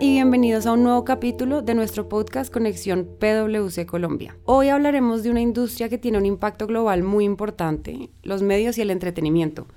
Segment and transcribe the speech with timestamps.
[0.00, 4.36] Y bienvenidos a un nuevo capítulo de nuestro podcast Conexión PwC Colombia.
[4.44, 8.82] Hoy hablaremos de una industria que tiene un impacto global muy importante, los medios y
[8.82, 9.68] el entretenimiento.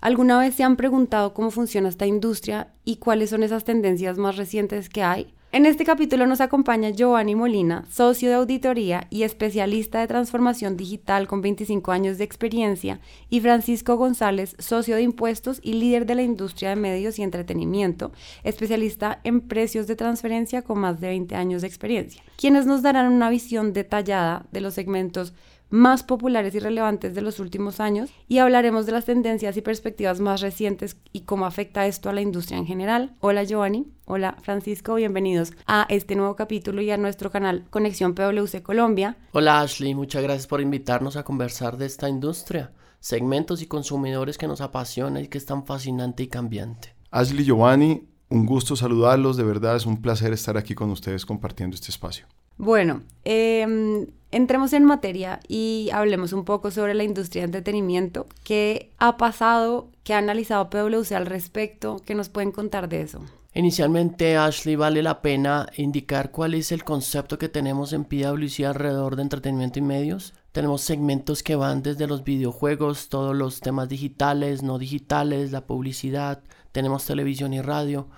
[0.00, 4.36] ¿Alguna vez se han preguntado cómo funciona esta industria y cuáles son esas tendencias más
[4.36, 5.34] recientes que hay?
[5.58, 11.26] En este capítulo nos acompaña Giovanni Molina, socio de auditoría y especialista de transformación digital
[11.26, 16.22] con 25 años de experiencia, y Francisco González, socio de impuestos y líder de la
[16.22, 18.12] industria de medios y entretenimiento,
[18.44, 23.12] especialista en precios de transferencia con más de 20 años de experiencia, quienes nos darán
[23.12, 25.34] una visión detallada de los segmentos
[25.70, 30.20] más populares y relevantes de los últimos años y hablaremos de las tendencias y perspectivas
[30.20, 33.14] más recientes y cómo afecta esto a la industria en general.
[33.20, 38.62] Hola Giovanni, hola Francisco, bienvenidos a este nuevo capítulo y a nuestro canal Conexión PwC
[38.62, 39.16] Colombia.
[39.32, 44.48] Hola Ashley, muchas gracias por invitarnos a conversar de esta industria, segmentos y consumidores que
[44.48, 46.94] nos apasiona y que es tan fascinante y cambiante.
[47.10, 51.74] Ashley Giovanni, un gusto saludarlos, de verdad es un placer estar aquí con ustedes compartiendo
[51.74, 52.26] este espacio.
[52.58, 58.26] Bueno, eh, entremos en materia y hablemos un poco sobre la industria de entretenimiento.
[58.42, 59.88] ¿Qué ha pasado?
[60.02, 62.02] ¿Qué ha analizado PwC al respecto?
[62.04, 63.20] ¿Qué nos pueden contar de eso?
[63.54, 69.16] Inicialmente, Ashley, vale la pena indicar cuál es el concepto que tenemos en PwC alrededor
[69.16, 70.34] de entretenimiento y medios.
[70.52, 76.42] Tenemos segmentos que van desde los videojuegos, todos los temas digitales, no digitales, la publicidad,
[76.72, 78.08] tenemos televisión y radio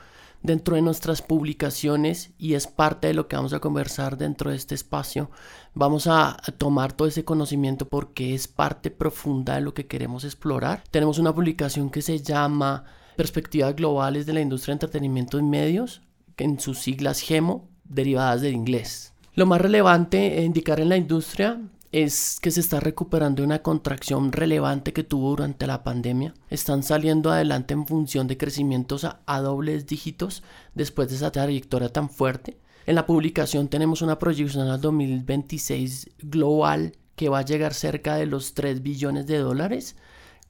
[0.43, 4.57] dentro de nuestras publicaciones y es parte de lo que vamos a conversar dentro de
[4.57, 5.31] este espacio.
[5.75, 10.83] Vamos a tomar todo ese conocimiento porque es parte profunda de lo que queremos explorar.
[10.91, 12.85] Tenemos una publicación que se llama
[13.17, 16.03] Perspectivas Globales de la Industria de Entretenimiento y Medios,
[16.37, 19.13] en sus siglas GEMO, derivadas del inglés.
[19.35, 21.61] Lo más relevante indicar en la industria
[21.93, 26.35] es que se está recuperando una contracción relevante que tuvo durante la pandemia.
[26.49, 30.43] Están saliendo adelante en función de crecimientos a, dobles dígitos
[30.75, 32.59] después de esa trayectoria tan fuerte.
[32.87, 38.27] En la publicación tenemos una proyección al 2026 global que va a llegar cerca de
[38.27, 39.97] los 3 billones de dólares,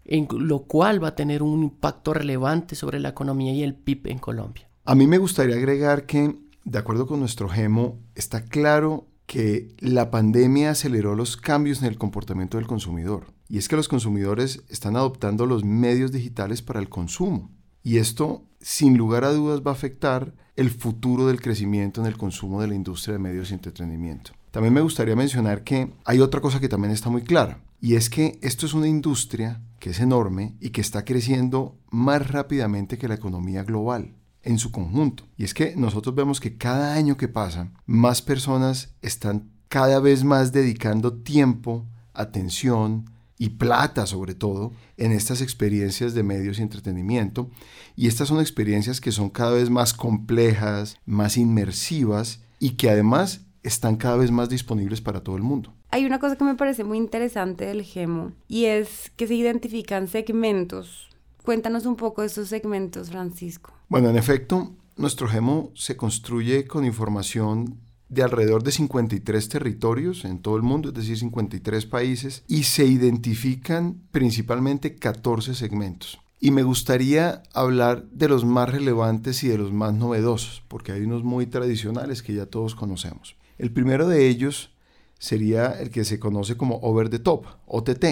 [0.04, 4.08] en lo cual va a tener un impacto relevante sobre la economía y el PIB
[4.08, 4.68] en Colombia.
[4.84, 10.10] A mí me gustaría agregar que, de acuerdo con nuestro GEMO, está claro que la
[10.10, 13.32] pandemia aceleró los cambios en el comportamiento del consumidor.
[13.48, 17.48] Y es que los consumidores están adoptando los medios digitales para el consumo.
[17.84, 22.16] Y esto, sin lugar a dudas, va a afectar el futuro del crecimiento en el
[22.16, 24.32] consumo de la industria de medios y entretenimiento.
[24.50, 27.62] También me gustaría mencionar que hay otra cosa que también está muy clara.
[27.80, 32.28] Y es que esto es una industria que es enorme y que está creciendo más
[32.28, 35.24] rápidamente que la economía global en su conjunto.
[35.36, 40.24] Y es que nosotros vemos que cada año que pasa, más personas están cada vez
[40.24, 47.50] más dedicando tiempo, atención y plata sobre todo en estas experiencias de medios y entretenimiento.
[47.96, 53.46] Y estas son experiencias que son cada vez más complejas, más inmersivas y que además
[53.62, 55.72] están cada vez más disponibles para todo el mundo.
[55.90, 60.06] Hay una cosa que me parece muy interesante del GEMO y es que se identifican
[60.06, 61.09] segmentos
[61.44, 63.72] Cuéntanos un poco de esos segmentos, Francisco.
[63.88, 67.78] Bueno, en efecto, nuestro GEMO se construye con información
[68.10, 72.84] de alrededor de 53 territorios en todo el mundo, es decir, 53 países, y se
[72.84, 76.18] identifican principalmente 14 segmentos.
[76.40, 81.02] Y me gustaría hablar de los más relevantes y de los más novedosos, porque hay
[81.02, 83.36] unos muy tradicionales que ya todos conocemos.
[83.58, 84.70] El primero de ellos
[85.18, 88.04] sería el que se conoce como Over the Top, OTT,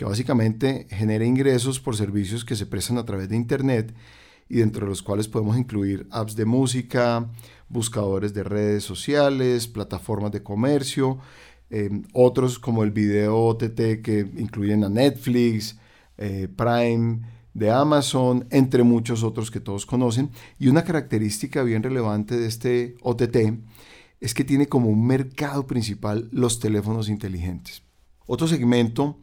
[0.00, 3.94] que básicamente genera ingresos por servicios que se prestan a través de Internet
[4.48, 7.30] y dentro de los cuales podemos incluir apps de música,
[7.68, 11.18] buscadores de redes sociales, plataformas de comercio,
[11.68, 15.78] em, otros como el video OTT que incluyen a Netflix,
[16.16, 17.20] eh, Prime,
[17.52, 20.30] de Amazon, entre muchos otros que todos conocen.
[20.58, 23.60] Y una característica bien relevante de este OTT
[24.18, 27.82] es que tiene como un mercado principal los teléfonos inteligentes.
[28.26, 29.18] Otro segmento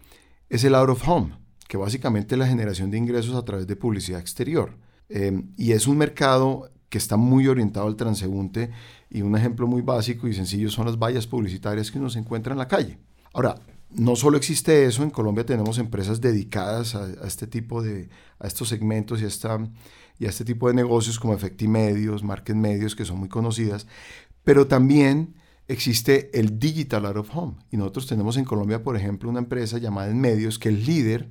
[0.50, 1.34] es el out of home,
[1.68, 4.78] que básicamente es la generación de ingresos a través de publicidad exterior.
[5.10, 8.72] Eh, y es un mercado que está muy orientado al transeúnte
[9.10, 12.54] y un ejemplo muy básico y sencillo son las vallas publicitarias que uno se encuentra
[12.54, 12.98] en la calle.
[13.34, 13.56] Ahora,
[13.90, 18.70] no solo existe eso, en Colombia tenemos empresas dedicadas a, este tipo de, a estos
[18.70, 19.60] segmentos y a, esta,
[20.20, 23.88] y este tipo de negocios como Efectimedios, Market Medios, que son muy conocidas,
[24.44, 25.36] pero también
[25.68, 27.56] existe el Digital Out of Home.
[27.72, 31.30] Y nosotros tenemos en Colombia, por ejemplo, una empresa llamada En Medios que es líder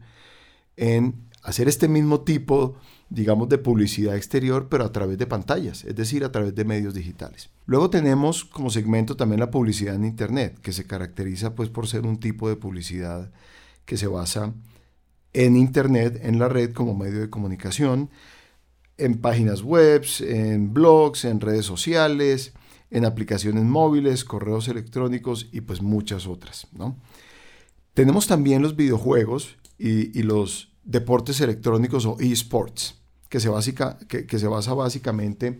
[0.77, 2.77] en hacer este mismo tipo,
[3.09, 6.93] digamos, de publicidad exterior, pero a través de pantallas, es decir, a través de medios
[6.93, 7.50] digitales.
[7.67, 12.05] Luego tenemos como segmento también la publicidad en Internet, que se caracteriza pues por ser
[12.05, 13.31] un tipo de publicidad
[13.85, 14.53] que se basa
[15.33, 18.11] en Internet, en la red como medio de comunicación.
[18.99, 22.55] en páginas web, en blogs, en redes sociales,
[22.91, 26.67] en aplicaciones móviles, correos electrónicos y pues muchas otras.
[26.73, 26.97] ¿no?
[27.94, 34.38] Tenemos también los videojuegos y, los deportes electrónicos o esports, que se, básica, que, que
[34.38, 35.59] se basa básicamente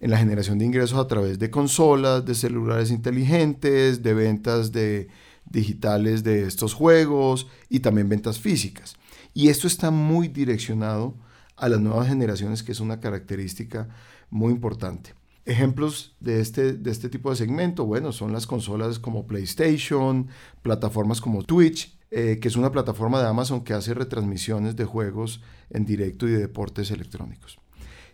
[0.00, 5.08] en la generación de ingresos a través de consolas, de celulares inteligentes, de ventas de
[5.48, 8.96] digitales de estos juegos y también ventas físicas.
[9.34, 11.14] Y esto está muy direccionado
[11.56, 13.88] a las nuevas generaciones, que es una característica
[14.30, 15.14] muy importante.
[15.44, 20.28] Ejemplos de este, de este tipo de segmento, bueno, son las consolas como PlayStation,
[20.62, 25.40] plataformas como Twitch, eh, que es una plataforma de Amazon que hace retransmisiones de juegos
[25.70, 27.58] en directo y de deportes electrónicos.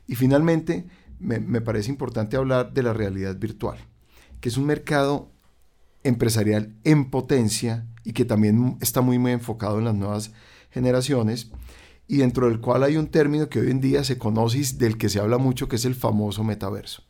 [0.06, 0.87] Y finalmente,
[1.19, 3.78] me, me parece importante hablar de la realidad virtual,
[4.40, 5.32] que es un mercado
[6.05, 10.32] empresarial en potencia y que también está muy, muy enfocado en las nuevas
[10.70, 11.50] generaciones
[12.06, 14.96] y dentro del cual hay un término que hoy en día se conoce y del
[14.96, 17.02] que se habla mucho, que es el famoso metaverso.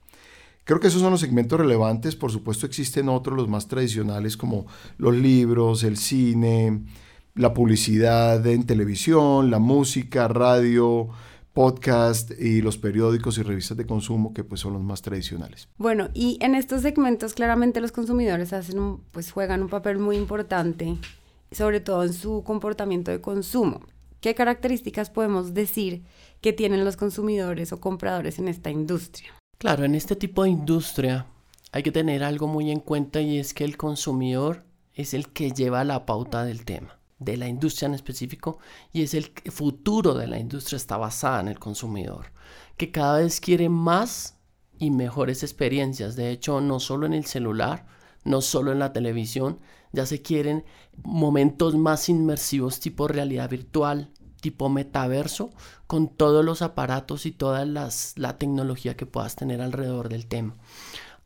[0.66, 4.66] Creo que esos son los segmentos relevantes, por supuesto existen otros, los más tradicionales como
[4.98, 6.82] los libros, el cine,
[7.36, 11.08] la publicidad en televisión, la música, radio,
[11.52, 15.68] podcast y los periódicos y revistas de consumo que pues son los más tradicionales.
[15.78, 20.96] Bueno, y en estos segmentos claramente los consumidores hacen pues juegan un papel muy importante,
[21.52, 23.82] sobre todo en su comportamiento de consumo.
[24.20, 26.02] ¿Qué características podemos decir
[26.40, 29.30] que tienen los consumidores o compradores en esta industria?
[29.58, 31.26] Claro, en este tipo de industria
[31.72, 35.50] hay que tener algo muy en cuenta y es que el consumidor es el que
[35.50, 38.58] lleva la pauta del tema de la industria en específico
[38.92, 42.32] y es el futuro de la industria está basada en el consumidor,
[42.76, 44.36] que cada vez quiere más
[44.78, 46.16] y mejores experiencias.
[46.16, 47.86] De hecho, no solo en el celular,
[48.24, 49.60] no solo en la televisión,
[49.92, 50.64] ya se quieren
[51.02, 54.10] momentos más inmersivos tipo realidad virtual,
[54.40, 55.50] tipo metaverso,
[55.86, 60.54] con todos los aparatos y toda las, la tecnología que puedas tener alrededor del tema.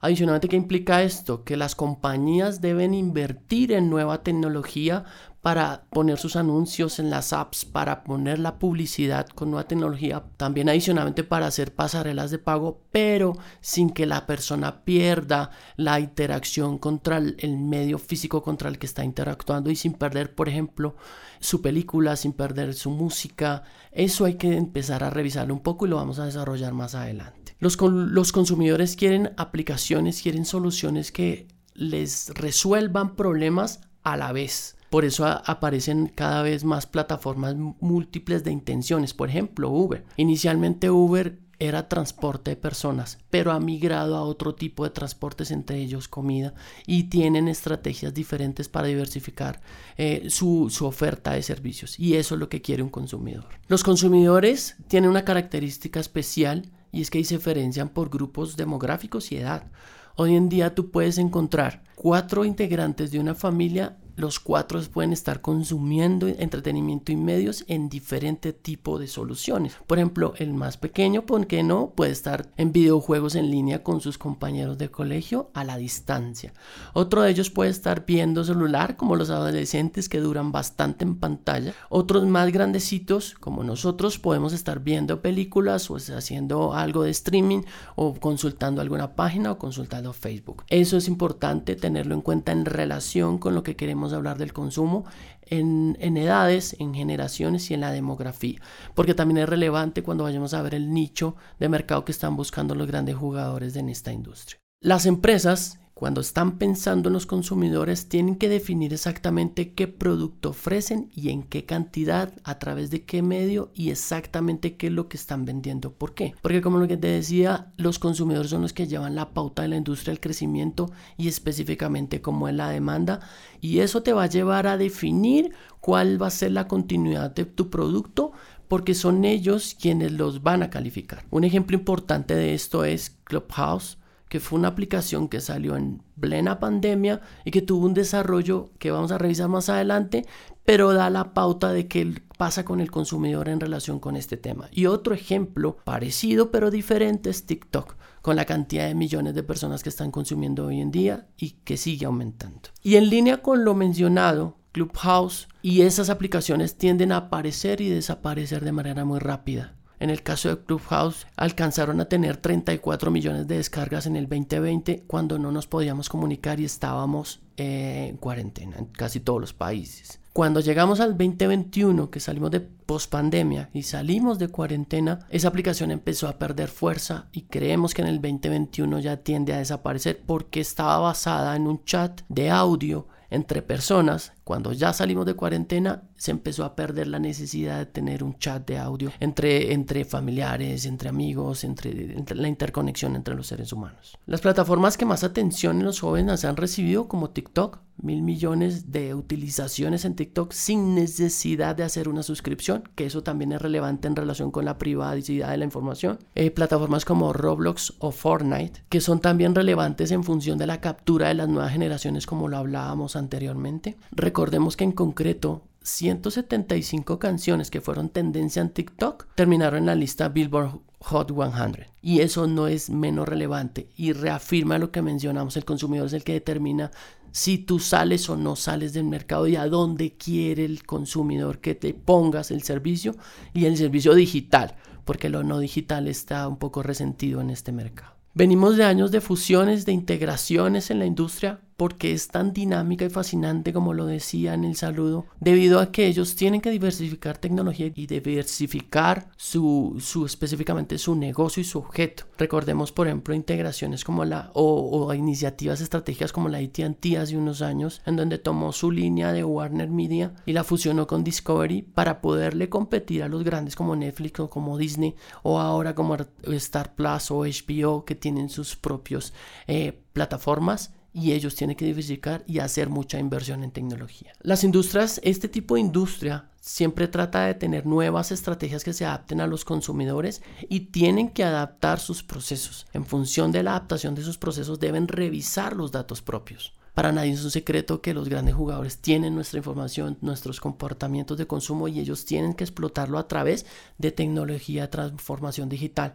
[0.03, 1.45] Adicionalmente, ¿qué implica esto?
[1.45, 5.05] Que las compañías deben invertir en nueva tecnología
[5.43, 10.69] para poner sus anuncios en las apps, para poner la publicidad con nueva tecnología, también
[10.69, 17.17] adicionalmente para hacer pasarelas de pago, pero sin que la persona pierda la interacción contra
[17.17, 20.97] el medio físico contra el que está interactuando y sin perder, por ejemplo,
[21.41, 23.63] su película, sin perder su música.
[23.93, 27.41] Eso hay que empezar a revisarlo un poco y lo vamos a desarrollar más adelante.
[27.61, 35.25] Los, consumidores quieren aplicaciones, quieren soluciones que les resuelvan problemas a la vez por eso
[35.27, 39.15] aparecen cada vez más plataformas múltiples de intenciones.
[39.15, 40.05] Por ejemplo, Uber.
[40.17, 45.79] Inicialmente Uber era transporte de personas, pero ha migrado a otro tipo de transportes, entre
[45.79, 46.55] ellos comida,
[46.87, 49.61] y tienen estrategias diferentes para diversificar
[49.97, 52.01] eh, su, su, oferta de servicios.
[52.01, 53.45] Y eso es lo que quiere un consumidor.
[53.69, 59.37] Los consumidores tienen una característica especial y es que se diferencian por grupos demográficos y
[59.37, 59.71] edad.
[60.17, 65.41] Hoy en día tú puedes encontrar cuatro integrantes de una familia los cuatro pueden estar
[65.41, 69.75] consumiendo entretenimiento y medios en diferente tipo de soluciones.
[69.87, 71.91] Por ejemplo, el más pequeño, ¿por qué no?
[71.91, 76.53] Puede estar en videojuegos en línea con sus compañeros de colegio a la distancia.
[76.93, 81.75] Otro de ellos puede estar viendo celular, como los adolescentes que duran bastante en pantalla.
[81.89, 87.63] Otros más grandecitos, como nosotros, podemos estar viendo películas o haciendo algo de streaming
[87.97, 90.65] o consultando alguna página o consultando Facebook.
[90.69, 95.05] Eso es importante tenerlo en cuenta en relación con lo que queremos hablar del consumo
[95.43, 98.61] en, en, edades, en generaciones y en la demografía,
[98.95, 102.75] porque también es relevante cuando vayamos a ver el nicho de mercado que están buscando
[102.75, 104.59] los grandes jugadores en esta industria.
[104.83, 111.11] Las empresas cuando están pensando en los consumidores, tienen que definir exactamente qué producto ofrecen
[111.15, 115.19] y en qué cantidad, a través de qué medio y exactamente qué es lo que
[115.19, 115.93] están vendiendo.
[115.93, 116.33] ¿Por qué?
[116.41, 119.69] Porque como lo que te decía, los consumidores son los que llevan la pauta de
[119.69, 123.21] la industria del crecimiento y específicamente cómo es la demanda.
[123.61, 127.45] Y eso te va a llevar a definir cuál va a ser la continuidad de
[127.45, 128.33] tu producto
[128.69, 131.27] porque son ellos quienes los van a calificar.
[131.31, 133.99] Un ejemplo importante de esto es Clubhouse
[134.31, 138.93] que fue una aplicación que salió en plena pandemia y que tuvo un desarrollo que
[138.93, 140.25] vamos a revisar más adelante,
[140.65, 144.69] pero da la pauta de qué pasa con el consumidor en relación con este tema.
[144.71, 149.83] Y otro ejemplo parecido pero diferente es TikTok, con la cantidad de millones de personas
[149.83, 152.69] que están consumiendo hoy en día y que sigue aumentando.
[152.85, 158.65] Y en línea con lo mencionado, Clubhouse y esas aplicaciones tienden a aparecer y desaparecer
[158.65, 159.75] de manera muy rápida.
[160.01, 165.05] En el caso de Clubhouse, alcanzaron a tener 34 millones de descargas en el 2020
[165.07, 170.19] cuando no nos podíamos comunicar y estábamos eh, en cuarentena en casi todos los países.
[170.33, 176.29] Cuando llegamos al 2021, que salimos de pospandemia y salimos de cuarentena, esa aplicación empezó
[176.29, 180.99] a perder fuerza y creemos que en el 2021 ya tiende a desaparecer porque estaba
[180.99, 186.65] basada en un chat de audio entre personas, cuando ya salimos de cuarentena, se empezó
[186.65, 191.63] a perder la necesidad de tener un chat de audio entre, entre familiares, entre amigos,
[191.63, 194.19] entre, la interconexión entre los seres humanos.
[194.27, 199.15] Las plataformas que más atención en los jóvenes han recibido, como TikTok, mil millones de
[199.15, 204.17] utilizaciones en TikTok sin necesidad de hacer una suscripción, que eso también es relevante en
[204.17, 206.19] relación con la privacidad de la información.
[206.35, 211.29] Eh, plataformas como Roblox o Fortnite, que son también relevantes en función de la captura
[211.29, 213.97] de las nuevas generaciones, como lo hablábamos anteriormente.
[214.41, 220.31] Recordemos que en concreto 175 canciones que fueron tendencia en TikTok terminaron en la lista
[220.31, 221.89] Billboard Hot 100.
[222.01, 226.25] Y eso no es menos relevante y reafirma lo que mencionamos, el consumidor es el
[226.25, 226.91] que determina
[227.33, 231.75] si tú sales o no sales del mercado y a dónde quiere el consumidor que
[231.75, 233.17] te pongas el servicio
[233.53, 238.15] y el servicio digital, porque lo no digital está un poco resentido en este mercado.
[238.33, 243.09] Venimos de años de fusiones, de integraciones en la industria, porque es tan dinámica y
[243.09, 247.87] fascinante como lo decía en el saludo, debido a que ellos tienen que diversificar tecnología
[247.87, 252.25] y diversificar su, su específicamente su negocio y su objeto.
[252.37, 258.03] Recordemos, por ejemplo, integraciones como la o, iniciativas estratégicas como la AT&T hace unos años,
[258.05, 262.69] en donde tomó su línea de Warner Media y la fusionó con Discovery para poderle
[262.69, 267.47] competir a los grandes como Netflix o como Disney o ahora como Star Plus o
[267.47, 269.33] HBO que tienen sus propios
[269.67, 274.33] eh, plataformas y ellos tienen que diversificar y hacer mucha inversión en tecnología.
[274.43, 279.41] Las industrias, este tipo de industria siempre trata de tener nuevas estrategias que se adapten
[279.41, 282.87] a los consumidores y tienen que adaptar sus procesos.
[282.93, 286.73] En función de la adaptación de sus procesos deben revisar los datos propios.
[286.95, 291.47] Para nadie es un secreto que los grandes jugadores tienen nuestra información, nuestros comportamientos de
[291.47, 293.65] consumo y ellos tienen que explotarlo a través
[293.99, 296.15] de tecnología de transformación digital.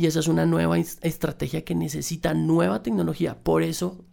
[0.00, 3.42] Y esa es una nueva estrategia que necesita nueva tecnología.
[3.42, 4.04] Por eso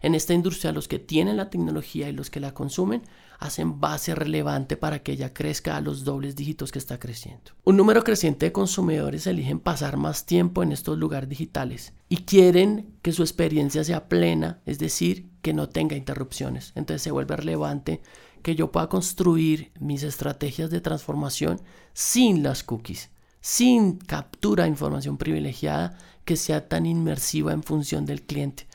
[0.00, 3.02] en esta industria los que tienen la tecnología y los que la consumen
[3.38, 7.52] hacen base relevante para que ella crezca a los dobles dígitos que está creciendo.
[7.64, 12.94] Un número creciente de consumidores eligen pasar más tiempo en estos lugares digitales y quieren
[13.02, 16.72] que su experiencia sea plena, es decir, que no tenga interrupciones.
[16.76, 18.00] Entonces se vuelve relevante
[18.40, 21.60] que yo pueda construir mis estrategias de transformación
[21.92, 23.10] sin las cookies
[23.46, 28.66] sin captura de información privilegiada que sea tan inmersiva en función del cliente,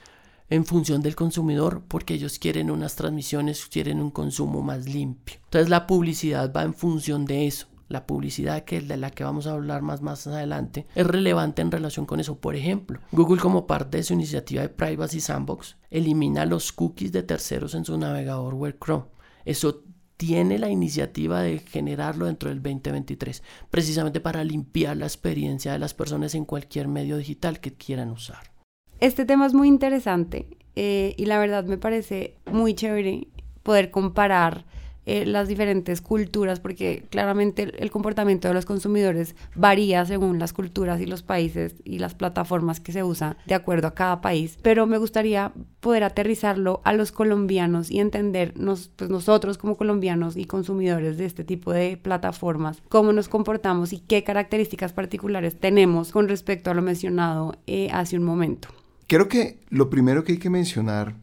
[0.50, 5.40] en función del consumidor, porque ellos quieren unas transmisiones, quieren un consumo más limpio.
[5.44, 7.68] Entonces la publicidad va en función de eso.
[7.90, 11.62] La publicidad, que es de la que vamos a hablar más, más adelante, es relevante
[11.62, 12.40] en relación con eso.
[12.40, 17.24] Por ejemplo, Google como parte de su iniciativa de Privacy Sandbox elimina los cookies de
[17.24, 19.08] terceros en su navegador web Chrome.
[19.44, 19.84] Eso
[20.22, 25.96] tiene la iniciativa de generarlo dentro del 2023, precisamente para limpiar la experiencia de las
[25.96, 28.52] personas en cualquier medio digital que quieran usar.
[29.00, 33.30] Este tema es muy interesante eh, y la verdad me parece muy chévere
[33.64, 34.68] poder comparar
[35.06, 41.02] eh, las diferentes culturas, porque claramente el, comportamiento de los consumidores varía según las culturas
[41.02, 44.86] y los países y las plataformas que se usan de acuerdo a cada país, pero
[44.86, 51.18] me gustaría poder aterrizarlo a los colombianos y entender pues nosotros como colombianos y consumidores
[51.18, 56.72] de este tipo de plataformas, cómo nos comportamos y qué características particulares tenemos con respecto
[56.72, 58.70] a lo mencionado eh, hace un momento.
[59.08, 61.16] Creo que lo primero que hay que mencionar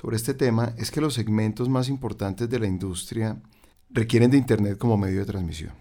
[0.00, 3.38] sobre este tema es que los segmentos más importantes de la industria
[3.90, 5.74] requieren de Internet como medio de transmisión.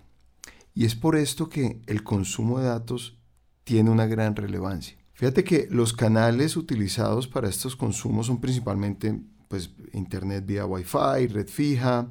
[0.74, 3.18] Y es por esto que el consumo de datos
[3.64, 4.98] tiene una gran relevancia.
[5.14, 11.48] Fíjate que los canales utilizados para estos consumos son principalmente pues, Internet vía Wi-Fi, red
[11.48, 12.10] fija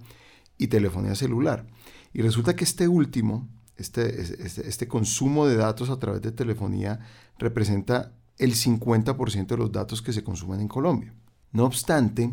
[0.57, 1.67] y telefonía celular.
[2.15, 3.47] Y resulta que este último,
[3.77, 7.01] este, este, este consumo de datos a través de telefonía,
[7.39, 11.13] representa el 50% de los datos que se consumen en Colombia.
[11.53, 12.31] No obstante,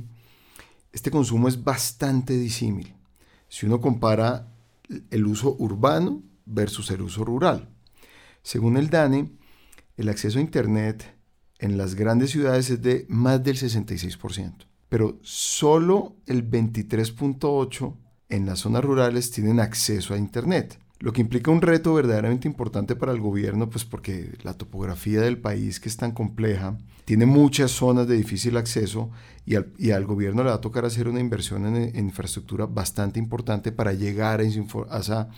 [0.91, 2.93] este consumo es bastante disímil
[3.48, 4.51] si uno compara
[5.10, 7.69] el uso urbano versus el uso rural.
[8.43, 9.31] Según el DANE,
[9.98, 11.15] el acceso a Internet
[11.60, 17.95] en las grandes ciudades es de más del 66%, pero solo el 23.8%
[18.29, 22.95] en las zonas rurales tienen acceso a Internet lo que implica un reto verdaderamente importante
[22.95, 27.69] para el gobierno, pues porque la topografía del país, que es tan compleja, tiene muchas
[27.69, 29.12] zonas de difícil acceso
[29.45, 29.53] y
[29.91, 34.39] al, gobierno le va a tocar hacer una inversión en, infraestructura bastante importante para llegar
[34.39, 35.29] a esa,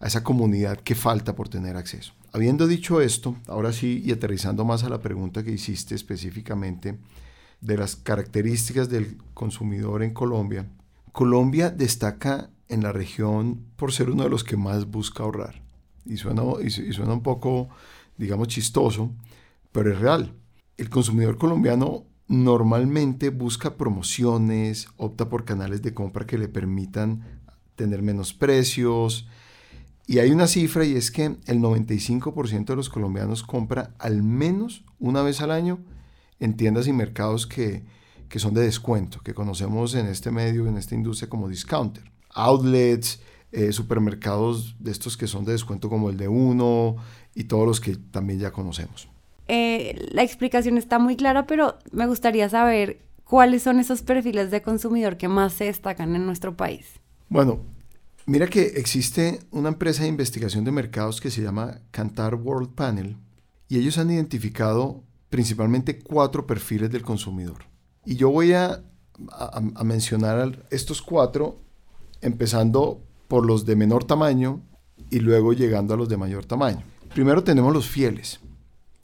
[0.00, 2.14] a esa comunidad que falta por tener acceso.
[2.32, 6.98] Habiendo dicho esto, ahora sí, y aterrizando más a la pregunta que hiciste específicamente,
[7.60, 10.66] de las características del consumidor en Colombia,
[11.12, 15.62] Colombia destaca en la región por ser uno de los que más busca ahorrar.
[16.04, 17.68] Y suena, y suena un poco,
[18.16, 19.12] digamos, chistoso,
[19.70, 20.34] pero es real.
[20.76, 27.42] El consumidor colombiano normalmente busca promociones, opta por canales de compra que le permitan
[27.76, 29.28] tener menos precios.
[30.06, 34.84] Y hay una cifra y es que el 95% de los colombianos compra al menos
[34.98, 35.80] una vez al año
[36.40, 37.84] en tiendas y mercados que,
[38.36, 42.11] son de descuento, que conocemos en este medio, en esta industria como discounter.
[42.34, 43.20] Outlets,
[43.52, 46.96] eh, supermercados de estos que son de descuento como el de uno
[47.34, 49.08] y todos los que también ya conocemos.
[49.48, 54.62] Eh, la explicación está muy clara, pero me gustaría saber cuáles son esos perfiles de
[54.62, 56.86] consumidor que más se destacan en nuestro país.
[57.28, 57.60] Bueno,
[58.24, 63.16] mira que existe una empresa de investigación de mercados que se llama Cantar World Panel
[63.68, 67.64] y ellos han identificado principalmente cuatro perfiles del consumidor.
[68.06, 68.82] Y yo voy a,
[69.30, 71.61] a mencionar estos cuatro,
[72.22, 74.62] empezando por los de menor tamaño
[75.10, 76.82] y luego llegando a los de mayor tamaño.
[77.14, 78.40] Primero tenemos los fieles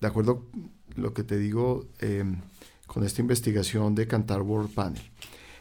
[0.00, 0.44] de acuerdo
[0.96, 2.25] a lo que te digo eh,
[2.87, 5.02] con esta investigación de Cantar World Panel.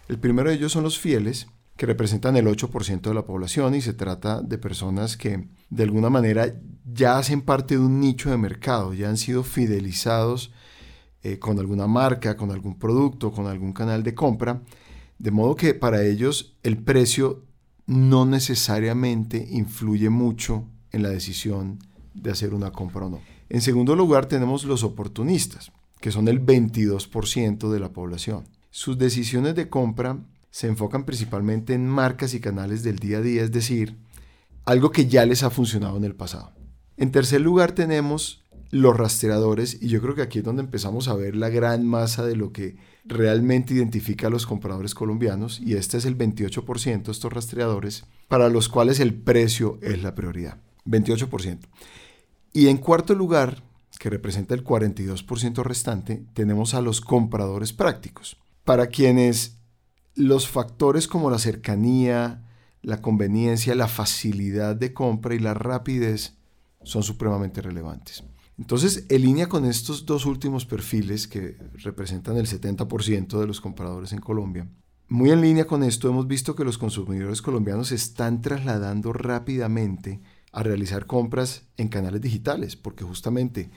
[0.07, 3.81] El primero de ellos son los fieles, que representan el 8% de la población y
[3.81, 6.55] se trata de personas que de alguna manera
[6.91, 10.51] ya hacen parte de un nicho de mercado, ya han sido fidelizados
[11.21, 14.61] eh, con alguna marca, con algún producto, con algún canal de compra,
[15.19, 17.43] de modo que para ellos el precio
[17.87, 21.79] no necesariamente influye mucho en la decisión
[22.13, 23.21] de hacer una compra o no.
[23.49, 28.43] En segundo lugar tenemos los oportunistas, que son el 22% de la población.
[28.69, 30.19] Sus decisiones de compra
[30.51, 33.97] se enfocan principalmente en marcas y canales del día a día, es decir,
[34.65, 36.51] algo que ya les ha funcionado en el pasado.
[36.97, 41.15] En tercer lugar tenemos los rastreadores y yo creo que aquí es donde empezamos a
[41.15, 45.97] ver la gran masa de lo que realmente identifica a los compradores colombianos y este
[45.97, 50.57] es el 28% estos rastreadores para los cuales el precio es la prioridad.
[50.85, 51.59] 28%.
[52.53, 53.63] Y en cuarto lugar,
[53.99, 59.57] que representa el 42% restante, tenemos a los compradores prácticos, para quienes
[60.15, 62.43] los factores como la cercanía,
[62.81, 66.35] la conveniencia, la facilidad de compra y la rapidez
[66.83, 68.23] son supremamente relevantes.
[68.57, 74.13] Entonces, en línea con estos dos últimos perfiles que representan el 70% de los compradores
[74.13, 74.67] en Colombia,
[75.09, 80.19] muy en línea con esto hemos visto que los consumidores colombianos se están trasladando rápidamente
[80.51, 83.69] a realizar compras en canales digitales, porque justamente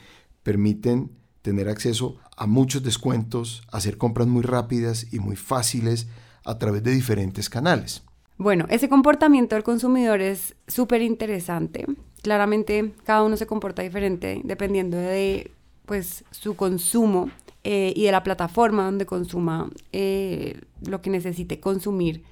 [0.42, 1.12] permiten
[1.42, 6.08] tener acceso a muchos descuentos, hacer compras muy rápidas y muy fáciles
[6.44, 8.02] a través de diferentes canales.
[8.36, 11.86] Bueno, ese comportamiento del consumidor es súper interesante.
[12.22, 15.50] Claramente cada uno se comporta diferente dependiendo de
[15.86, 17.30] pues, su consumo
[17.64, 22.24] eh, y de la plataforma donde consuma eh, lo que necesite consumir,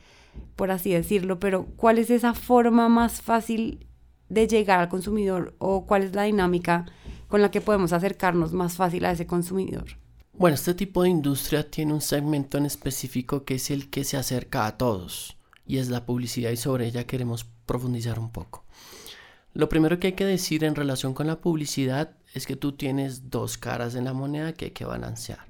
[0.56, 1.38] por así decirlo.
[1.38, 3.86] Pero ¿cuál es esa forma más fácil
[4.28, 6.86] de llegar al consumidor o cuál es la dinámica
[7.28, 9.98] con la que podemos acercarnos más fácil a ese consumidor?
[10.32, 14.16] Bueno, este tipo de industria tiene un segmento en específico que es el que se
[14.16, 18.64] acerca a todos y es la publicidad y sobre ella queremos profundizar un poco.
[19.54, 23.30] Lo primero que hay que decir en relación con la publicidad es que tú tienes
[23.30, 25.46] dos caras en la moneda que hay que balancear.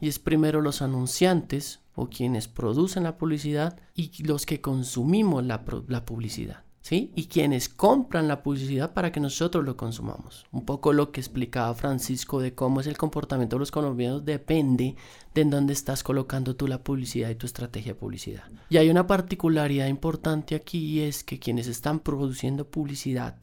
[0.00, 5.64] Y es primero los anunciantes o quienes producen la publicidad y los que consumimos la,
[5.88, 6.64] la publicidad.
[6.90, 10.46] Y quienes compran la publicidad para que nosotros lo consumamos.
[10.50, 14.96] Un poco lo que explicaba Francisco de cómo es el comportamiento de los colombianos depende
[15.34, 18.44] de en dónde estás colocando tú la publicidad y tu estrategia de publicidad.
[18.70, 23.36] Y hay una particularidad importante aquí y es que quienes están produciendo publicidad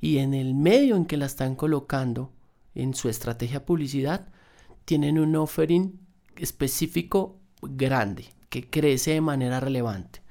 [0.00, 2.32] y en el medio en que la están colocando
[2.74, 4.28] en su estrategia de publicidad
[4.84, 6.00] tienen un offering
[6.36, 10.23] específico grande que crece de manera relevante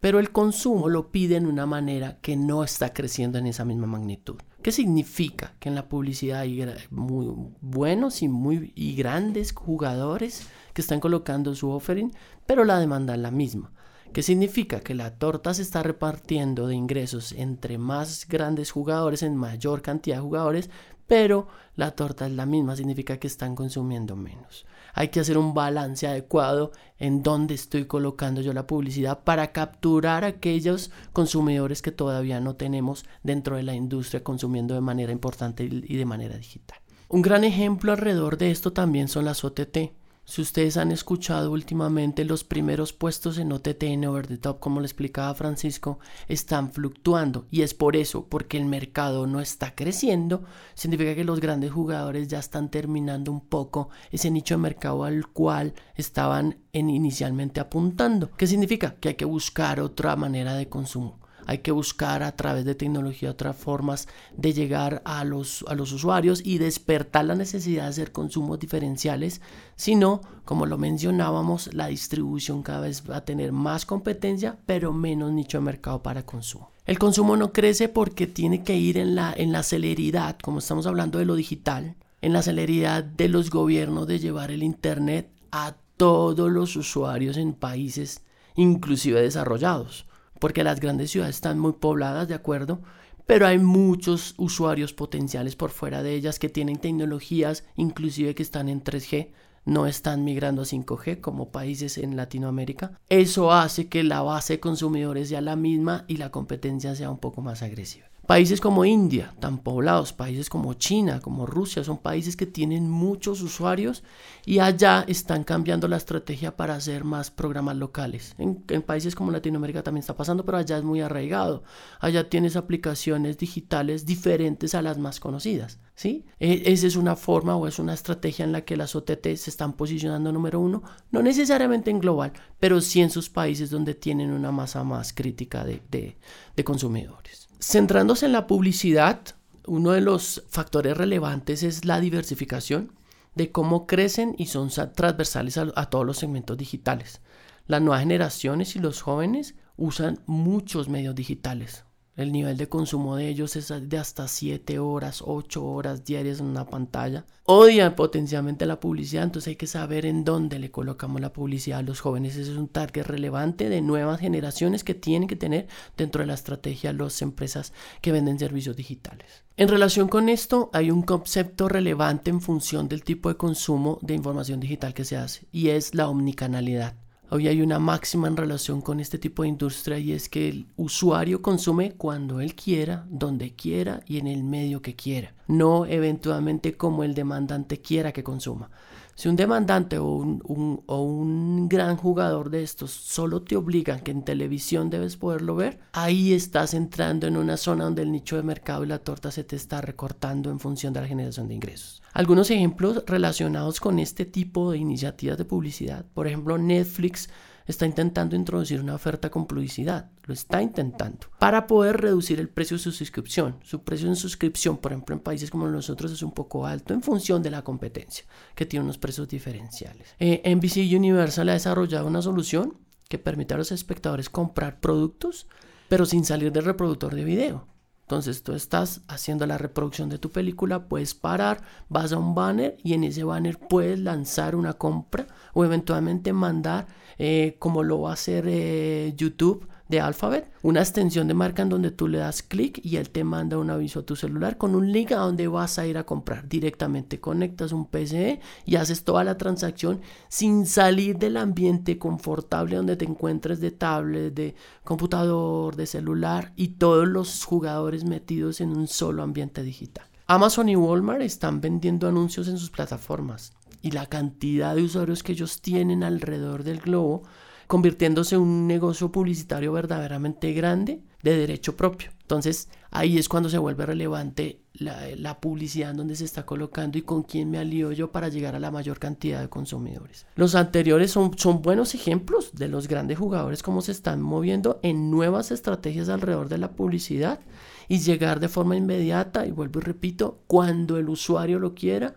[0.00, 3.86] pero el consumo lo pide en una manera que no está creciendo en esa misma
[3.86, 4.36] magnitud.
[4.62, 5.54] ¿Qué significa?
[5.60, 7.26] Que en la publicidad hay muy
[7.60, 12.12] buenos y muy y grandes jugadores que están colocando su offering,
[12.46, 13.72] pero la demanda es la misma.
[14.12, 14.80] ¿Qué significa?
[14.80, 20.16] Que la torta se está repartiendo de ingresos entre más grandes jugadores, en mayor cantidad
[20.16, 20.70] de jugadores,
[21.06, 24.66] pero la torta es la misma, significa que están consumiendo menos.
[24.94, 30.24] Hay que hacer un balance adecuado en dónde estoy colocando yo la publicidad para capturar
[30.24, 35.64] a aquellos consumidores que todavía no tenemos dentro de la industria consumiendo de manera importante
[35.64, 36.78] y de manera digital.
[37.08, 39.92] Un gran ejemplo alrededor de esto también son las OTT.
[40.24, 44.80] Si ustedes han escuchado últimamente, los primeros puestos en OTT en Over the Top, como
[44.80, 47.46] le explicaba Francisco, están fluctuando.
[47.50, 52.28] Y es por eso, porque el mercado no está creciendo, significa que los grandes jugadores
[52.28, 58.30] ya están terminando un poco ese nicho de mercado al cual estaban inicialmente apuntando.
[58.36, 58.94] ¿Qué significa?
[59.00, 61.18] Que hay que buscar otra manera de consumo.
[61.50, 65.90] Hay que buscar a través de tecnología otras formas de llegar a los, a los
[65.90, 69.40] usuarios y despertar la necesidad de hacer consumos diferenciales,
[69.74, 75.32] sino, como lo mencionábamos, la distribución cada vez va a tener más competencia, pero menos
[75.32, 76.70] nicho de mercado para consumo.
[76.86, 80.86] El consumo no crece porque tiene que ir en la, en la celeridad, como estamos
[80.86, 85.74] hablando de lo digital, en la celeridad de los gobiernos de llevar el Internet a
[85.96, 88.22] todos los usuarios en países
[88.54, 90.06] inclusive desarrollados
[90.40, 92.80] porque las grandes ciudades están muy pobladas, ¿de acuerdo?
[93.26, 98.68] Pero hay muchos usuarios potenciales por fuera de ellas que tienen tecnologías, inclusive que están
[98.68, 99.30] en 3G,
[99.64, 102.98] no están migrando a 5G como países en Latinoamérica.
[103.08, 107.18] Eso hace que la base de consumidores sea la misma y la competencia sea un
[107.18, 108.09] poco más agresiva.
[108.30, 113.42] Países como India, tan poblados, países como China, como Rusia, son países que tienen muchos
[113.42, 114.04] usuarios
[114.46, 118.36] y allá están cambiando la estrategia para hacer más programas locales.
[118.38, 121.64] En, países como Latinoamérica también está pasando, pero allá es muy arraigado.
[121.98, 125.80] Allá tienes aplicaciones digitales diferentes a las más conocidas.
[125.96, 126.24] ¿sí?
[126.38, 129.50] E, esa es una forma o es una estrategia en la que las OTT se
[129.50, 134.30] están posicionando número uno, no necesariamente en global, pero sí en sus países donde tienen
[134.30, 137.49] una masa más crítica de, de consumidores.
[137.60, 139.20] Centrándose en la publicidad,
[139.66, 142.92] uno de los factores relevantes es la diversificación
[143.34, 147.20] de cómo crecen y son transversales a, todos los segmentos digitales.
[147.66, 151.84] Las nuevas generaciones y los jóvenes usan muchos medios digitales.
[152.16, 156.46] El nivel de consumo de ellos es de hasta 7 horas, 8 horas diarias en
[156.46, 157.24] una pantalla.
[157.44, 161.82] Odian potencialmente la publicidad, entonces hay que saber en dónde le colocamos la publicidad a
[161.82, 162.36] los jóvenes.
[162.36, 166.34] Ese es un target relevante de nuevas generaciones que tienen que tener dentro de la
[166.34, 169.44] estrategia las empresas que venden servicios digitales.
[169.56, 174.14] En relación con esto, hay un concepto relevante en función del tipo de consumo de
[174.14, 176.96] información digital que se hace y es la omnicanalidad.
[177.32, 180.66] Hoy hay una máxima en relación con este tipo de industria y es que el
[180.76, 186.76] usuario consume cuando él quiera, donde quiera y en el medio que quiera, no eventualmente
[186.76, 188.68] como el demandante quiera que consuma.
[189.14, 194.10] Si un demandante o un, o un, gran jugador de estos solo te obligan que
[194.10, 198.42] en televisión debes poderlo ver, ahí estás entrando en una zona donde el nicho de
[198.42, 201.99] mercado y la torta se te está recortando en función de la generación de ingresos.
[202.12, 207.28] Algunos ejemplos relacionados con este tipo de iniciativas de publicidad, por ejemplo Netflix
[207.66, 212.76] está intentando introducir una oferta con publicidad, lo está intentando, para poder reducir el precio
[212.76, 213.58] de su suscripción.
[213.62, 217.02] Su precio en suscripción, por ejemplo, en países como nosotros es un poco alto en
[217.02, 220.14] función de la competencia, que tiene unos precios diferenciales.
[220.18, 222.76] Eh, NBC Universal ha desarrollado una solución
[223.08, 225.46] que permite a los espectadores comprar productos,
[225.88, 227.66] pero sin salir del reproductor de video.
[228.10, 232.76] Entonces tú estás haciendo la reproducción de tu película, puedes parar, vas a un banner
[232.82, 238.10] y en ese banner puedes lanzar una compra o eventualmente mandar, eh, como lo va
[238.10, 242.42] a hacer eh, YouTube, de Alphabet, una extensión de marca en donde tú le das
[242.42, 245.48] clic y él te manda un aviso a tu celular con un link a donde
[245.48, 246.48] vas a ir a comprar.
[246.48, 252.96] Directamente conectas un PCE y haces toda la transacción sin salir del ambiente confortable donde
[252.96, 258.86] te encuentres de tablet, de computador, de celular y todos los jugadores metidos en un
[258.86, 260.06] solo ambiente digital.
[260.28, 265.32] Amazon y Walmart están vendiendo anuncios en sus plataformas y la cantidad de usuarios que
[265.32, 267.22] ellos tienen alrededor del globo
[267.70, 272.10] convirtiéndose en un negocio publicitario verdaderamente grande de derecho propio.
[272.22, 277.02] Entonces ahí es cuando se vuelve relevante la, publicidad en donde se está colocando y
[277.02, 280.26] con quién me alío yo para llegar a la mayor cantidad de consumidores.
[280.34, 285.08] Los anteriores son, son buenos ejemplos de los grandes jugadores cómo se están moviendo en
[285.08, 287.38] nuevas estrategias alrededor de la publicidad
[287.86, 292.16] y llegar de forma inmediata y vuelvo y repito, cuando el usuario lo quiera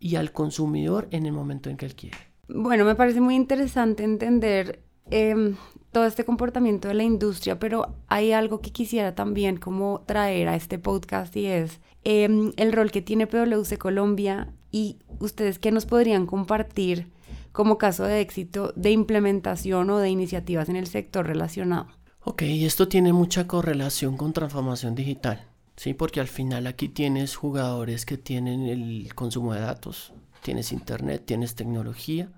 [0.00, 2.16] y al consumidor en el momento en que él quiere.
[2.48, 5.56] Bueno, me parece muy interesante entender Em,
[5.92, 10.56] todo este comportamiento de la industria, pero hay algo que quisiera también como traer a
[10.56, 15.86] este podcast y es em, el rol que tiene PwC Colombia y ustedes qué nos
[15.86, 17.06] podrían compartir
[17.52, 21.86] como caso de éxito de implementación o de iniciativas en el sector relacionado.
[22.24, 25.94] Ok, esto tiene mucha correlación con transformación digital, ¿sí?
[25.94, 30.12] Porque al final aquí tienes jugadores que tienen el consumo de datos,
[30.42, 32.30] tienes internet, tienes tecnología,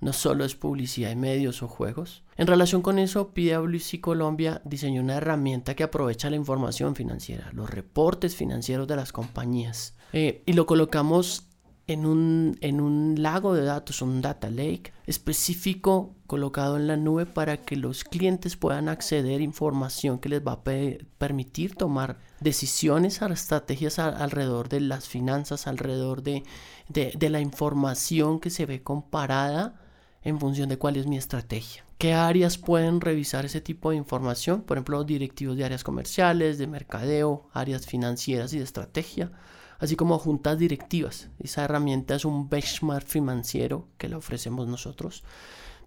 [0.00, 2.22] no solo es publicidad y medios o juegos.
[2.36, 7.70] En relación con eso, PwC Colombia diseñó una herramienta que aprovecha la información financiera, los
[7.70, 11.46] reportes financieros de las compañías, eh, y lo colocamos
[11.86, 17.26] en un, en un lago de datos, un data lake específico colocado en la nube
[17.26, 23.22] para que los clientes puedan acceder a información que les va a permitir tomar decisiones,
[23.22, 26.42] estrategias alrededor de las finanzas, alrededor de,
[26.88, 29.85] de la información que se ve comparada
[30.26, 31.84] en función de cuál es mi estrategia.
[31.96, 34.60] ¿Qué áreas pueden revisar ese tipo de información?
[34.62, 39.32] Por ejemplo, directivos de áreas comerciales, de mercadeo, áreas financieras y de estrategia
[39.78, 41.28] así como juntas directivas.
[41.38, 45.24] Esa herramienta es un benchmark financiero que le ofrecemos nosotros.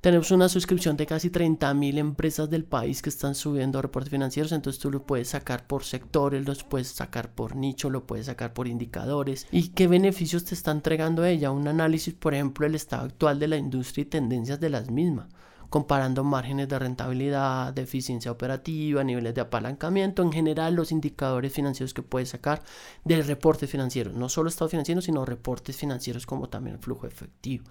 [0.01, 4.81] Tenemos una suscripción de casi 30.000 empresas del país que están subiendo reportes financieros, entonces
[4.81, 8.69] tú lo puedes sacar por sectores, los puedes sacar por nicho, lo puedes sacar por
[8.69, 9.45] indicadores.
[9.51, 11.51] ¿Y qué beneficios te está entregando ella?
[11.51, 15.27] Un análisis, por ejemplo, del estado actual de la industria y tendencias de las mismas
[15.69, 21.93] comparando márgenes de rentabilidad, de eficiencia operativa, niveles de apalancamiento, en general los indicadores financieros
[21.93, 22.63] que puedes sacar
[23.03, 27.65] del reporte financiero, no solo estado financiero, sino reportes financieros como también el flujo efectivo.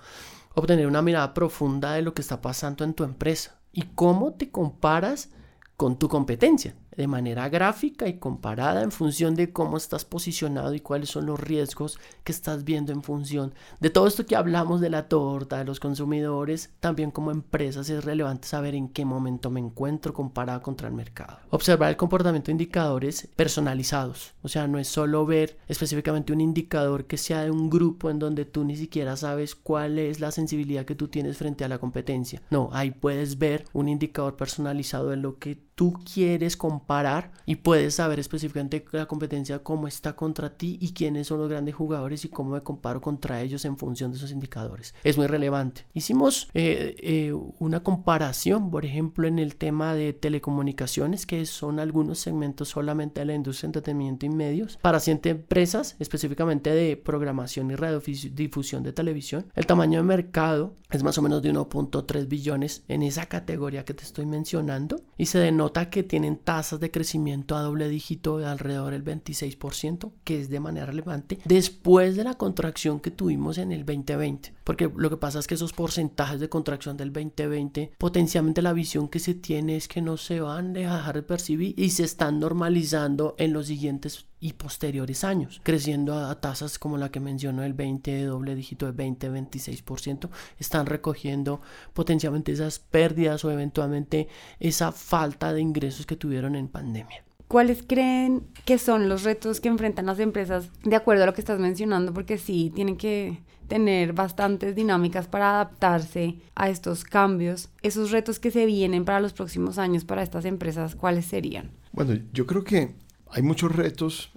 [0.59, 4.51] Obtener una mirada profunda de lo que está pasando en tu empresa y cómo te
[4.51, 5.31] comparas
[5.77, 10.81] con tu competencia de manera gráfica y comparada en función de cómo estás posicionado y
[10.81, 14.91] cuáles son los riesgos que estás viendo en función de todo esto que hablamos de
[14.91, 19.61] la torta, de los consumidores, también como empresas es relevante saber en qué momento me
[19.61, 21.39] encuentro comparado contra el mercado.
[21.51, 27.07] Observar el comportamiento de indicadores personalizados, o sea, no es solo ver específicamente un indicador
[27.07, 30.85] que sea de un grupo en donde tú ni siquiera sabes cuál es la sensibilidad
[30.85, 32.43] que tú tienes frente a la competencia.
[32.51, 36.57] No, ahí puedes ver un indicador personalizado de lo que tú quieres
[36.89, 41.51] comparar y puedes saber específicamente la competencia cómo está contra ti y quiénes son los
[41.51, 44.95] grandes jugadores y cómo me comparo contra ellos en función de esos indicadores.
[45.05, 45.85] Es muy relevante.
[45.93, 52.21] Hicimos eh, eh, una comparación, por ejemplo, en el tema de telecomunicaciones, que son algunos
[52.21, 57.71] segmentos solamente de la industria de entretenimiento y medios, para siete empresas, específicamente de programación
[57.71, 59.45] y radiodifusión de televisión.
[59.55, 63.93] El tamaño de mercado es más o menos de 1.3 billones en esa categoría que
[63.93, 68.47] te estoy mencionando y se denota que tienen tasas de crecimiento a doble dígito de
[68.47, 73.73] alrededor del 26%, que es de manera relevante, después de la contracción que tuvimos en
[73.73, 74.58] el 2020.
[74.69, 79.09] Porque lo que pasa es que esos porcentajes de contracción del 2020, potencialmente la visión
[79.09, 82.39] que se tiene es que no se van a dejar de percibir y se están
[82.39, 87.73] normalizando en los siguientes y posteriores años, creciendo a, tasas como la que mencionó el
[87.73, 90.29] 20 de doble dígito de 20-26%,
[90.59, 91.63] están recogiendo
[91.95, 94.29] potencialmente esas pérdidas o eventualmente
[94.61, 97.25] esa falta de ingresos que tuvieron en pandemia.
[97.49, 101.41] ¿Cuáles creen que son los retos que enfrentan las empresas de acuerdo a lo que
[101.41, 102.13] estás mencionando?
[102.13, 107.71] Porque sí, tienen que tener bastantes dinámicas para adaptarse a estos cambios.
[107.81, 111.71] Esos retos que se vienen para los próximos años para estas empresas, ¿cuáles serían?
[111.93, 112.95] Bueno, yo creo que
[113.31, 114.31] hay muchos retos,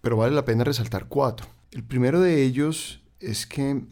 [0.00, 1.48] pero vale la pena resaltar cuatro.
[1.72, 3.82] El primero de ellos es que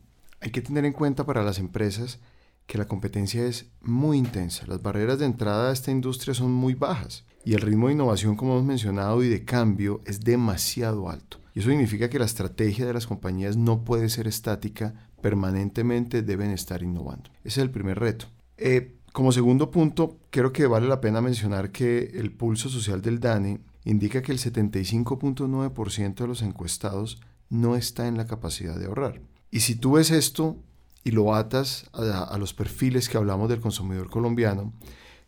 [0.40, 2.20] hay que tener en cuenta para las empresas
[2.66, 4.64] que la competencia es muy intensa.
[4.68, 8.37] Las barreras de entrada a esta industria son muy bajas y el ritmo de innovación,
[8.37, 11.38] como hemos mencionado, y de cambio es demasiado alto.
[11.55, 16.50] Y eso significa que la estrategia de las compañías no puede ser estática, permanentemente deben
[16.50, 17.31] estar innovando.
[17.44, 18.26] Ese es el primer reto.
[18.57, 23.18] Eh, como segundo punto, creo que vale la pena mencionar que el pulso social del
[23.18, 29.20] DANE indica que el 75.9% de los encuestados no está en la capacidad de ahorrar.
[29.50, 30.59] Y si tú ves esto
[31.03, 34.72] y lo atas a, a los perfiles que hablamos del consumidor colombiano,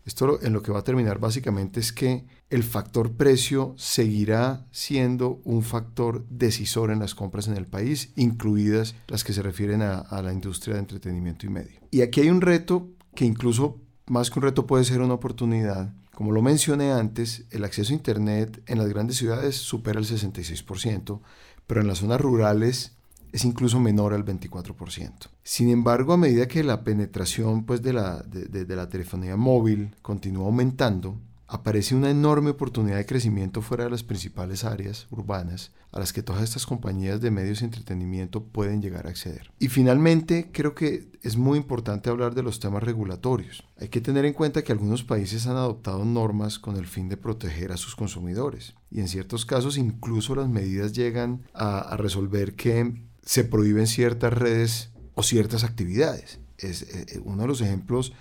[0.05, 5.41] esto en lo que va a terminar básicamente es que el factor precio seguirá siendo
[5.45, 10.21] un factor decisor en las compras en el país, incluidas las que se refieren a,
[10.21, 11.79] la industria de entretenimiento y medio.
[11.89, 15.93] Y aquí hay un reto que incluso más que un reto puede ser una oportunidad.
[16.13, 21.21] Como lo mencioné antes, el acceso a Internet en las grandes ciudades supera el 66%,
[21.65, 22.92] pero en las zonas rurales
[23.33, 25.11] es incluso menor al 24%.
[25.41, 30.45] Sin embargo, a medida que la penetración pues, de, la, de, la telefonía móvil continúa
[30.45, 36.13] aumentando, aparece una enorme oportunidad de crecimiento fuera de las principales áreas urbanas a las
[36.13, 39.51] que todas estas compañías de medios y entretenimiento pueden llegar a acceder.
[39.59, 43.63] Y finalmente, creo que es muy importante hablar de los temas regulatorios.
[43.79, 47.17] Hay que tener en cuenta que algunos países han adoptado normas con el fin de
[47.17, 52.79] proteger a sus consumidores y en ciertos casos incluso las medidas llegan a resolver que
[53.25, 56.39] se prohíben ciertas redes o ciertas actividades.
[56.57, 58.13] Es, eh, eh, uno de los ejemplos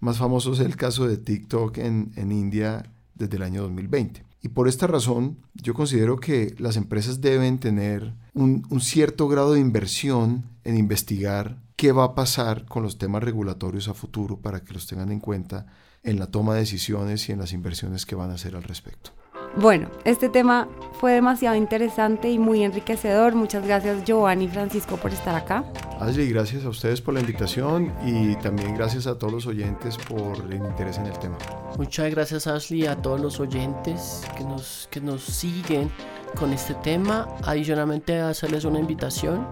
[0.00, 4.24] más famosos es el caso de TikTok en, India desde el año 2020.
[4.42, 9.60] Y por esta razón, yo considero que las empresas deben tener un, cierto grado de
[9.60, 14.72] inversión en investigar qué va a pasar con los temas regulatorios a futuro para que
[14.72, 15.66] los tengan en cuenta
[16.02, 19.12] en la toma de decisiones y en las inversiones que van a hacer al respecto.
[19.56, 20.68] Bueno, este tema
[21.00, 23.34] fue demasiado interesante y muy enriquecedor.
[23.34, 25.64] Muchas gracias Giovanni y Francisco por estar acá.
[25.98, 30.36] Ashley, gracias a ustedes por la invitación y también gracias a todos los oyentes por
[30.44, 31.36] el interés en el tema.
[31.76, 35.90] Muchas gracias Ashley a todos los oyentes que nos, que nos siguen
[36.38, 37.26] con este tema.
[37.44, 39.46] Adicionalmente hacerles una invitación.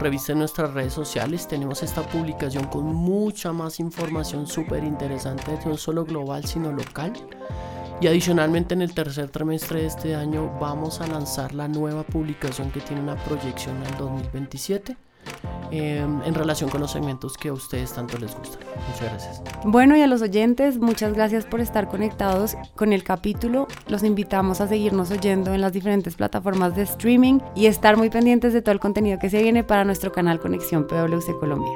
[0.00, 1.46] Revisen nuestras redes sociales.
[1.46, 7.12] Tenemos esta publicación con mucha más información súper interesante, no solo global sino local.
[8.00, 12.70] Y adicionalmente en el tercer trimestre de este año vamos a lanzar la nueva publicación
[12.70, 14.96] que tiene una proyección al 2027
[15.72, 18.60] Em, en relación con los segmentos que a ustedes tanto les gustan.
[18.88, 19.42] Muchas gracias.
[19.64, 23.68] Bueno, y a los oyentes, muchas gracias por estar conectados con el capítulo.
[23.86, 28.52] Los invitamos a seguirnos oyendo en las diferentes plataformas de streaming y estar muy pendientes
[28.52, 31.72] de todo el contenido que se viene para nuestro canal Conexión PwC Colombia.